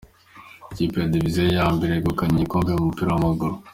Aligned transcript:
Ikipe 0.71 0.95
ya 0.99 1.11
Diviziyo 1.13 1.45
ya 1.57 1.65
mbere 1.75 1.91
yegukanye 1.93 2.35
igikombe 2.37 2.71
mu 2.73 2.85
mupira 2.87 3.09
w’amaguru. 3.11 3.55